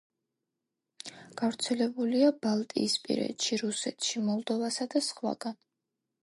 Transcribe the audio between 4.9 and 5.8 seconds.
და სხვაგან.